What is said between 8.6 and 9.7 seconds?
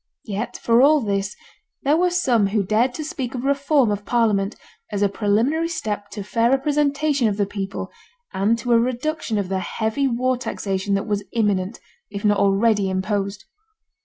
a reduction of the